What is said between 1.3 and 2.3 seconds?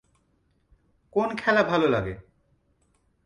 খেলা ভালো লাগে?